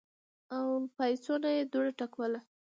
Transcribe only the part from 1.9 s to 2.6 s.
ټکوهله